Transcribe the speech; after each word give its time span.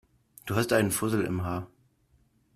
Du 0.47 0.55
hast 0.55 0.71
da 0.71 0.77
einen 0.77 0.89
Fussel 0.89 1.23
im 1.25 1.43
Haar. 1.43 1.67